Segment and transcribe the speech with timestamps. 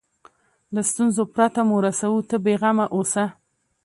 [0.73, 3.25] له ستونزو پرته مو رسوو ته بیغمه اوسه.